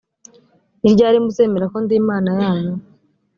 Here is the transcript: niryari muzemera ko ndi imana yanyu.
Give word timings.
niryari 0.81 1.17
muzemera 1.25 1.65
ko 1.73 1.77
ndi 1.83 1.93
imana 2.01 2.29
yanyu. 2.41 2.75